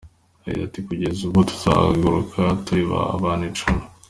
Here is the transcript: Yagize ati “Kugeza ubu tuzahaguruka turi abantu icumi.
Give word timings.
Yagize 0.43 0.61
ati 0.67 0.79
“Kugeza 0.87 1.19
ubu 1.27 1.39
tuzahaguruka 1.49 2.39
turi 2.63 2.83
abantu 3.15 3.43
icumi. 3.51 3.81